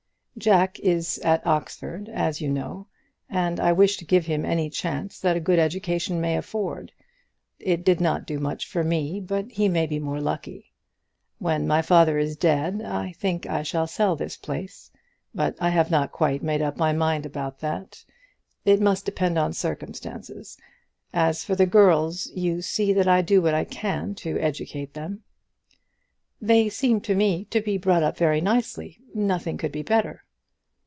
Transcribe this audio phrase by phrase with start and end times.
[0.37, 2.87] "Jack is at Oxford, as you know,
[3.29, 6.91] and I wish to give him any chance that a good education may afford.
[7.59, 10.73] It did not do much for me, but he may be more lucky.
[11.37, 14.89] When my father is dead, I think I shall sell this place;
[15.35, 18.03] but I have not quite made up my mind about that;
[18.65, 20.57] it must depend on circumstances.
[21.13, 25.21] As for the girls, you see that I do what I can to educate them."
[26.41, 30.23] "They seem to me to be brought up very nicely; nothing could be better."